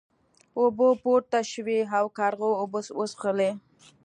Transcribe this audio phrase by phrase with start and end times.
[0.59, 3.51] اوبه پورته شوې او کارغه اوبه وڅښلې.